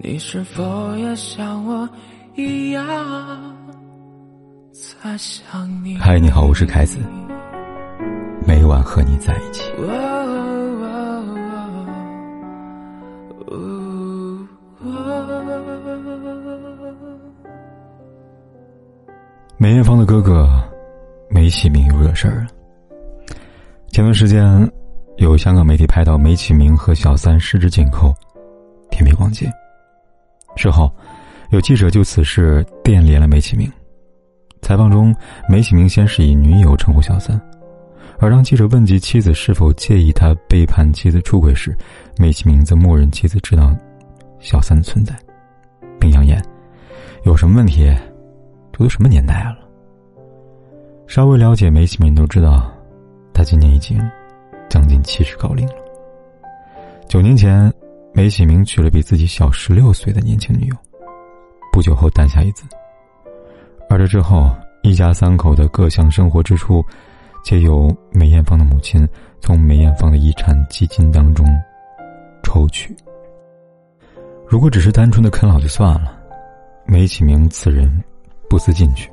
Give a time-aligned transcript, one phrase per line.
[0.00, 1.88] 你是否也像我
[2.36, 2.84] 一样
[4.72, 5.98] 在想你？
[5.98, 6.98] 嗨，你好，我是凯子，
[8.46, 9.64] 每晚和你在一起。
[19.56, 20.48] 梅艳芳的哥哥
[21.28, 22.46] 梅启明又惹事儿了。
[23.88, 24.70] 前段时间，
[25.16, 28.14] 有香港媒体拍到梅启明和小三十指紧扣，
[28.90, 29.50] 甜蜜逛街。
[30.58, 30.92] 事后，
[31.50, 33.70] 有记者就此事电联了梅启明。
[34.60, 35.14] 采访中，
[35.48, 37.40] 梅启明先是以女友称呼小三，
[38.18, 41.76] 而当记者问及妻子是否介意他背叛妻子出轨时，
[42.18, 43.72] 梅启明则默认妻子知道
[44.40, 45.14] 小三的存在，
[46.00, 46.44] 并扬言
[47.24, 47.86] ：“有什么问题？”
[48.72, 49.58] 这都什么年代了？
[51.06, 52.70] 稍微了解梅启明都知道，
[53.32, 53.98] 他今年已经
[54.68, 55.74] 将近七十高龄了。
[57.08, 57.72] 九年前，
[58.18, 60.74] 梅启明娶了比自己小十六岁的年轻女友，
[61.72, 62.64] 不久后诞下一子。
[63.88, 64.50] 而这之后，
[64.82, 66.84] 一家三口的各项生活支出，
[67.44, 69.08] 皆由梅艳芳的母亲
[69.40, 71.46] 从梅艳芳的遗产基金当中
[72.42, 72.92] 抽取。
[74.48, 76.12] 如果只是单纯的啃老就算了，
[76.86, 77.88] 梅启明此人。
[78.50, 79.08] 不思进取，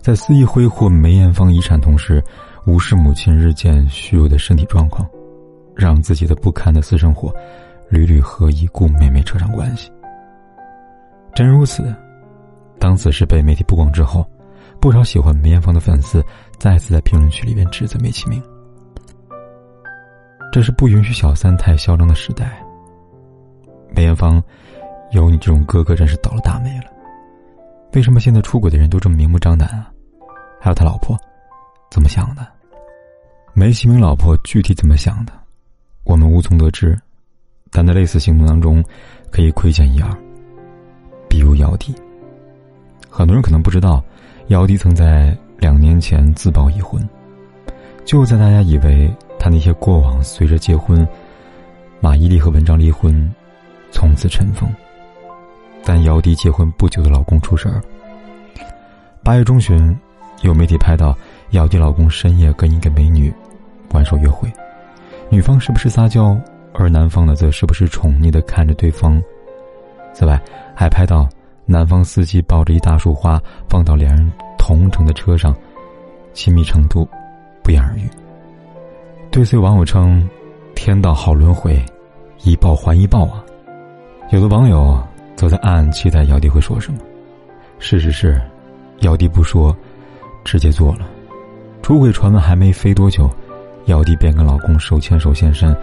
[0.00, 2.22] 在肆意挥霍梅艳芳遗产同时，
[2.68, 5.04] 无视母亲日渐虚弱的身体状况，
[5.74, 7.34] 让自己的不堪的私生活
[7.92, 9.92] 屡屡和已故妹妹扯上关系。
[11.34, 11.94] 真如此，
[12.78, 14.26] 当此事被媒体曝光之后，
[14.80, 16.24] 不少喜欢梅艳芳的粉丝
[16.58, 18.42] 再次在评论区里边指责梅启明
[20.50, 22.64] ：“这是不允许小三太嚣张的时代。”
[23.94, 24.42] 梅艳芳，
[25.10, 26.84] 有你这种哥哥，真是倒了大霉了。
[27.92, 29.92] 为什么现在出轨的人都这么明目张胆啊？
[30.58, 31.14] 还有他老婆，
[31.90, 32.46] 怎么想的？
[33.52, 35.32] 梅启明老婆具体怎么想的，
[36.04, 36.98] 我们无从得知。
[37.72, 38.84] 但在类似行动当中，
[39.30, 40.08] 可以窥见一二。
[41.28, 41.94] 比如姚笛，
[43.08, 44.04] 很多人可能不知道，
[44.48, 47.02] 姚笛曾在两年前自曝已婚。
[48.04, 51.06] 就在大家以为他那些过往随着结婚，
[52.00, 53.32] 马伊琍和文章离婚，
[53.90, 54.68] 从此尘封。
[55.84, 57.80] 但姚笛结婚不久的老公出事儿。
[59.22, 59.96] 八月中旬，
[60.42, 61.16] 有媒体拍到
[61.52, 63.32] 姚笛老公深夜跟一个美女
[63.92, 64.52] 玩手约会，
[65.30, 66.36] 女方是不是撒娇，
[66.74, 69.22] 而男方呢则时不时宠溺的看着对方。
[70.12, 70.40] 此外，
[70.74, 71.28] 还拍到
[71.66, 75.54] 男方司机抱着一大束花放到两人同乘的车上，
[76.32, 77.08] 亲密程度
[77.62, 78.08] 不言而喻。
[79.30, 80.28] 对此，网友称
[80.74, 81.84] ：“天道好轮回，
[82.44, 83.42] 一报还一报啊！”
[84.30, 85.02] 有的网友。
[85.34, 87.00] 则在暗暗期待姚笛会说什么。
[87.80, 88.40] 事实是，
[89.00, 89.74] 姚笛不说，
[90.44, 91.00] 直接做了。
[91.82, 93.28] 出轨传闻还没飞多久，
[93.86, 95.74] 姚笛便跟老公手牵手现身，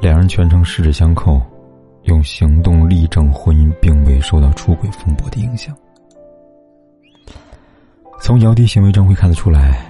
[0.00, 1.40] 两人全程十指相扣，
[2.04, 5.76] 用行动力证婚姻并未受到出轨风波的影响。
[8.20, 9.84] 从姚笛行为中会看得出来，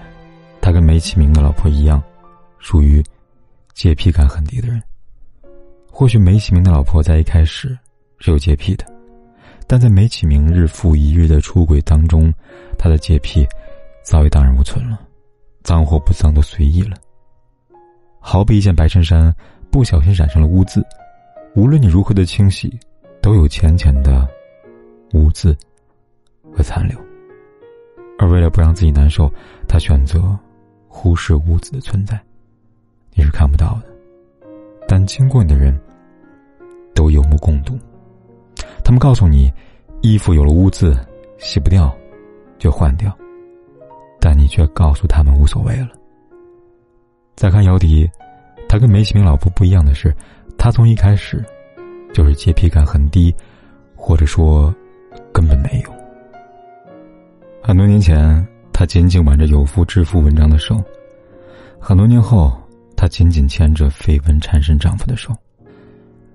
[0.62, 2.02] 他跟梅启明的老婆一样，
[2.58, 3.04] 属于
[3.74, 4.82] 洁癖感很低的人。
[5.91, 7.76] 或许梅启明的老婆在一开始
[8.18, 8.86] 是有洁癖的。
[9.66, 12.32] 但在梅启明日复一日的出轨当中，
[12.78, 13.47] 他的洁癖
[14.02, 14.98] 早已荡然无存了，
[15.62, 16.97] 脏或不脏都随意了。
[18.18, 19.34] 好比一件白衬衫
[19.78, 20.84] 不小心染上了污渍，
[21.55, 22.77] 无论你如何的清洗，
[23.22, 24.27] 都有浅浅的
[25.15, 25.56] 污渍
[26.53, 26.99] 和残留。
[28.19, 29.33] 而为了不让自己难受，
[29.69, 30.37] 他选择
[30.89, 32.21] 忽视污渍的存在，
[33.15, 34.49] 你是看不到的，
[34.89, 35.72] 但经过你的人
[36.93, 37.78] 都有目共睹。
[38.84, 39.49] 他们告诉你，
[40.03, 40.99] 衣服有了污渍，
[41.39, 41.97] 洗不掉，
[42.59, 43.16] 就换掉。
[44.19, 45.91] 但你却告诉他们无所谓了。
[47.37, 48.10] 再看姚笛，
[48.68, 50.14] 他跟梅启明老婆不一样的是，
[50.58, 51.42] 他从一开始
[52.12, 53.34] 就是洁癖感很低，
[53.96, 54.74] 或者说
[55.32, 55.90] 根本没有。
[57.62, 60.76] 很多年前，他紧紧挽着有夫之妇文章的手；
[61.80, 62.52] 很多年后，
[62.96, 65.34] 他紧紧牵着绯闻缠身丈夫的手。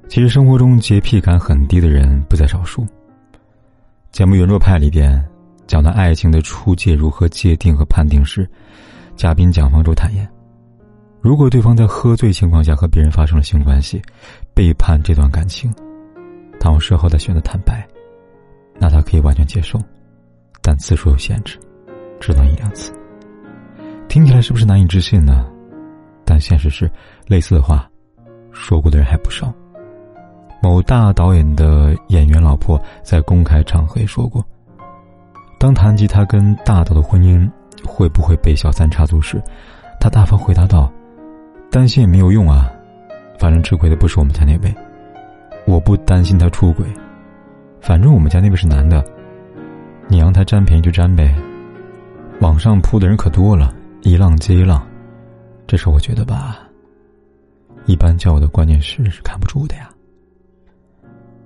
[0.09, 2.85] 其实生活中洁癖感很低的人不在少数。
[4.11, 5.23] 节目《圆桌派》里边
[5.65, 8.47] 讲到爱情的出界如何界定和判定时，
[9.15, 10.27] 嘉宾蒋方舟坦言：
[11.23, 14.01] 如果对方在喝醉情况下和别人发生了性关系，
[14.53, 15.73] 背叛这段感情，
[16.59, 17.87] 当事后他选择坦白，
[18.77, 19.79] 那他可以完全接受，
[20.61, 21.57] 但次数有限制，
[22.19, 22.93] 只能一两次。
[24.09, 25.49] 听起来是不是难以置信呢？
[26.25, 26.91] 但现实是，
[27.25, 27.89] 类似的话
[28.51, 29.53] 说过的人还不少。
[30.61, 34.45] 某大导演的演员老婆在公开场合也说过
[35.57, 37.49] ：“当谈及他跟大导的婚姻
[37.85, 39.41] 会不会被小三插足时，
[40.01, 40.91] 他大方回答道
[41.73, 42.71] ：‘担心也没有用啊，
[43.39, 44.71] 反正吃亏的不是我们家那位。
[45.65, 46.85] 我不担心他出轨，
[47.81, 49.03] 反正我们家那位是男的，
[50.07, 51.35] 你让他占便宜就占呗。
[52.41, 53.73] 网上扑的人可多了，
[54.03, 54.87] 一浪接一浪。
[55.65, 56.59] 这事我觉得吧，
[57.87, 59.89] 一般教我的观念是是看不住的呀。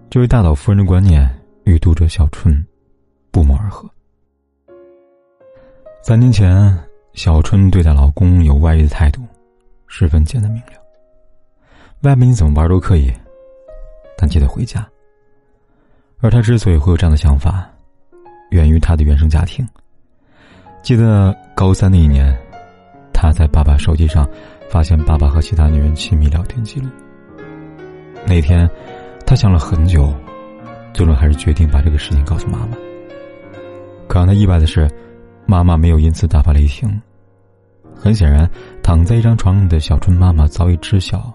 [0.09, 1.25] 这位大老夫人的观念
[1.63, 2.53] 与读者小春
[3.31, 3.89] 不谋而合。
[6.01, 6.77] 三年前，
[7.13, 9.21] 小春对待老公有外遇的态度，
[9.87, 10.73] 十分简单明了。
[12.01, 13.11] 外面你怎么玩都可以，
[14.17, 14.87] 但记得回家。
[16.19, 17.67] 而他之所以会有这样的想法，
[18.51, 19.67] 源于他的原生家庭。
[20.83, 22.35] 记得高三那一年，
[23.13, 24.29] 他在爸爸手机上
[24.69, 26.87] 发现爸爸和其他女人亲密聊天记录。
[28.25, 28.69] 那天，
[29.25, 30.13] 他想了很久，
[30.93, 32.77] 最终还是决定把这个事情告诉妈妈。
[34.07, 34.89] 可让他意外的是，
[35.45, 37.01] 妈妈没有因此大发雷霆。
[37.95, 38.49] 很显然，
[38.83, 41.33] 躺在一张床上的小春妈妈早已知晓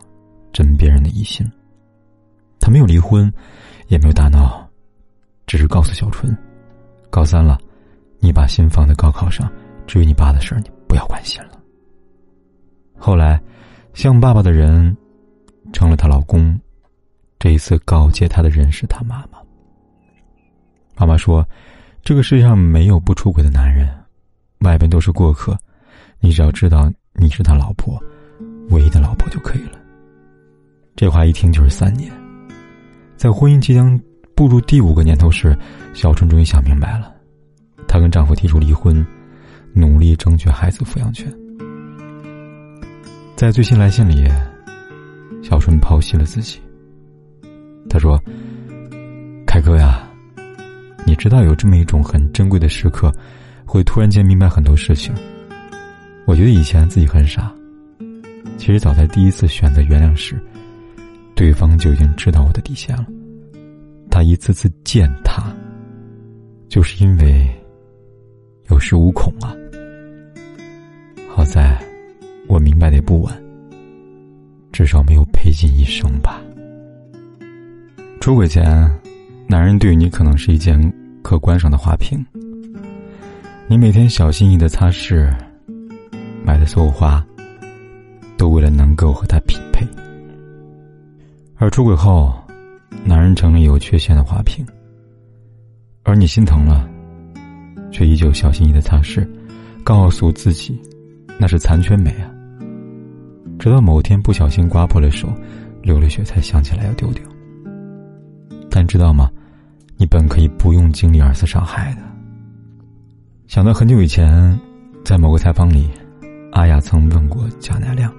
[0.52, 1.46] 枕边人的疑心。
[2.60, 3.32] 她没有离婚，
[3.88, 4.68] 也没有大闹。
[5.46, 6.34] 只是告诉小春，
[7.10, 7.58] 高三了，
[8.20, 9.50] 你把心放在高考上，
[9.86, 11.60] 至于你爸的事儿，你不要关心了。
[12.96, 13.40] 后来，
[13.92, 14.96] 像爸爸的人，
[15.72, 16.58] 成了她老公。
[17.38, 19.38] 这一次告诫她的人是她妈妈。
[20.96, 21.46] 妈妈说
[22.04, 23.88] ：“这个世界上没有不出轨的男人，
[24.60, 25.58] 外边都是过客，
[26.22, 28.02] 你只要知道你是他老婆，
[28.70, 29.78] 唯一的老婆就可以了。”
[30.96, 32.10] 这话一听就是三年，
[33.18, 34.00] 在婚姻即将。
[34.34, 35.54] 步入第五个年头时，
[35.92, 37.14] 小春终于想明白了，
[37.86, 39.06] 她跟丈夫提出离婚，
[39.74, 41.30] 努力争取孩子抚养权。
[43.36, 44.26] 在最新来信里，
[45.42, 46.58] 小春剖析了自己。
[47.90, 48.18] 他说
[49.46, 50.08] ：“凯哥呀，
[51.06, 53.12] 你知道有这么一种很珍贵的时刻，
[53.66, 55.14] 会突然间明白很多事情。
[56.24, 57.52] 我觉得以前自己很傻，
[58.56, 60.40] 其实早在第一次选择原谅时，
[61.34, 63.06] 对方就已经知道我的底线了。”
[64.10, 65.50] 他一次次践踏，
[66.68, 67.48] 就是因为
[68.68, 69.56] 有恃无恐啊。
[71.34, 71.82] 好在，
[72.46, 73.42] 我明白的也不晚，
[74.70, 76.42] 至少没有赔尽一生吧。
[78.20, 78.64] 出轨前，
[79.48, 80.78] 男人对你可能是一件
[81.22, 82.24] 可观赏的花瓶，
[83.66, 85.34] 你每天小心翼翼的擦拭，
[86.44, 87.24] 买的所有花，
[88.36, 89.86] 都为了能够和他匹配。
[91.56, 92.34] 而出轨后，
[93.04, 94.66] 男人成了有缺陷的花瓶，
[96.02, 96.88] 而你心疼了，
[97.90, 99.26] 却依旧小心翼翼的擦拭，
[99.84, 100.80] 告诉自己
[101.38, 102.28] 那是残缺美啊。
[103.58, 105.32] 直到某天不小心刮破了手，
[105.82, 107.24] 流了血，才想起来要丢掉。
[108.68, 109.30] 但知道吗？
[109.96, 112.02] 你本可以不用经历二次伤害的。
[113.46, 114.58] 想到很久以前，
[115.04, 115.88] 在某个采访里，
[116.52, 118.12] 阿雅曾问过贾乃亮：“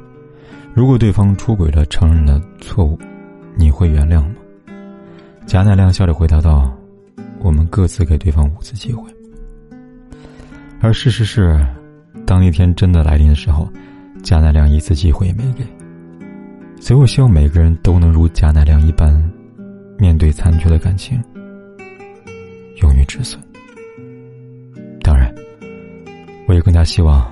[0.73, 2.99] 如果对方出轨了，承认了错误，
[3.55, 4.35] 你会原谅吗？”
[5.45, 6.75] 贾乃亮笑着回答道
[7.39, 9.03] ：“我们各自给对方五次机会。”
[10.81, 11.63] 而事实是，
[12.25, 13.69] 当那天真的来临的时候，
[14.23, 15.63] 贾乃亮一次机会也没给。
[16.81, 19.13] 所以我希望每个人都能如贾乃亮一般，
[19.99, 21.21] 面对残缺的感情，
[22.81, 23.39] 勇于止损。
[25.01, 25.33] 当然，
[26.47, 27.31] 我也更加希望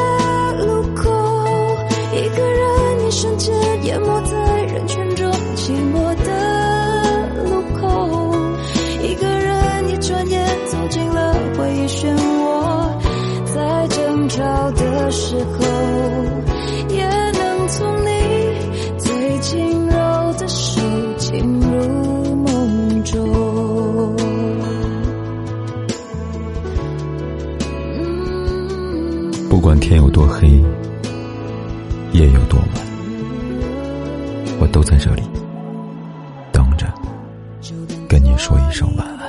[3.83, 8.35] 淹没在人群中寂寞的路口，
[9.01, 12.91] 一个人一转眼走进了回忆漩涡，
[13.45, 15.65] 在争吵的时候，
[16.89, 18.11] 也能从你
[18.99, 20.81] 最轻柔的手
[21.17, 24.15] 进入梦中。
[29.49, 30.47] 不管天有多黑，
[32.13, 32.90] 夜有多晚。
[34.61, 35.23] 我都在这里，
[36.51, 36.85] 等着
[38.07, 39.20] 跟你说一声晚安。